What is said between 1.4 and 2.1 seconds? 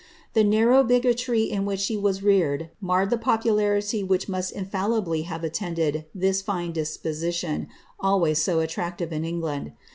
■'^ which she